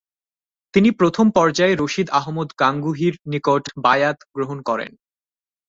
তিনি 0.73 0.89
প্রথম 0.91 1.25
পর্যায়ে 1.31 1.73
রশিদ 1.75 2.07
আহমদ 2.11 2.49
গাঙ্গুহির 2.59 3.15
নিকট 3.25 3.63
বায়আত 3.77 4.17
গ্রহণ 4.35 4.57
করেন। 4.61 4.91